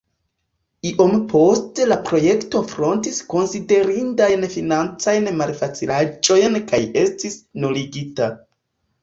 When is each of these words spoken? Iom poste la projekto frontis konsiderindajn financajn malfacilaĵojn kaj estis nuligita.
Iom 0.91 1.11
poste 1.33 1.83
la 1.91 1.97
projekto 2.07 2.61
frontis 2.71 3.19
konsiderindajn 3.33 4.47
financajn 4.55 5.29
malfacilaĵojn 5.43 6.59
kaj 6.73 6.81
estis 7.05 7.39
nuligita. 7.69 8.33